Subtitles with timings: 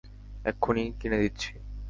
[0.45, 1.51] এক্ষুণি কিনে দিচ্ছি।